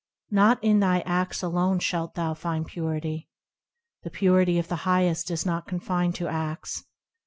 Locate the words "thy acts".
0.79-1.43